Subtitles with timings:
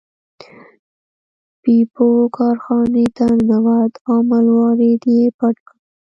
[1.61, 2.07] بیپو
[2.37, 5.77] کارخانې ته ننوت او مروارید یې پټ کړ.